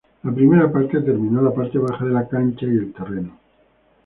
La 0.23 0.33
primera 0.33 0.67
parte 0.73 0.99
terminó 1.01 1.43
la 1.43 1.53
parte 1.53 1.77
baja 1.77 2.03
de 2.05 2.11
la 2.11 2.27
cancha 2.27 2.65
y 2.65 2.69
el 2.69 2.91
terreno. 2.91 3.37